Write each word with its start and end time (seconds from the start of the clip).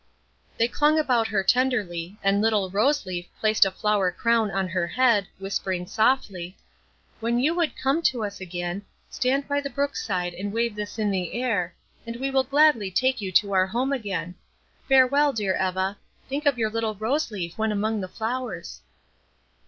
They 0.57 0.67
clung 0.67 0.97
about 0.97 1.27
her 1.27 1.43
tenderly, 1.43 2.17
and 2.23 2.41
little 2.41 2.71
Rose 2.71 3.05
Leaf 3.05 3.27
placed 3.39 3.65
a 3.67 3.69
flower 3.69 4.11
crown 4.11 4.49
on 4.49 4.67
her 4.69 4.87
head, 4.87 5.27
whispering 5.37 5.85
softly, 5.85 6.57
"When 7.19 7.37
you 7.37 7.53
would 7.53 7.77
come 7.77 8.01
to 8.05 8.23
us 8.23 8.41
again, 8.41 8.81
stand 9.11 9.47
by 9.47 9.61
the 9.61 9.69
brook 9.69 9.95
side 9.95 10.33
and 10.33 10.51
wave 10.51 10.73
this 10.75 10.97
in 10.97 11.11
the 11.11 11.33
air, 11.35 11.75
and 12.07 12.15
we 12.15 12.31
will 12.31 12.43
gladly 12.43 12.89
take 12.89 13.21
you 13.21 13.31
to 13.33 13.53
our 13.53 13.67
home 13.67 13.93
again. 13.93 14.33
Farewell, 14.87 15.33
dear 15.33 15.55
Eva. 15.55 15.99
Think 16.27 16.47
of 16.47 16.57
your 16.57 16.71
little 16.71 16.95
Rose 16.95 17.29
Leaf 17.29 17.55
when 17.59 17.71
among 17.71 18.01
the 18.01 18.07
flowers." 18.07 18.81